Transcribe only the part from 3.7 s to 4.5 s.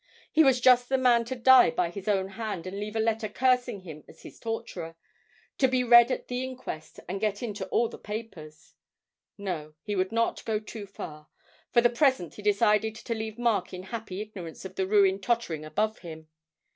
him as his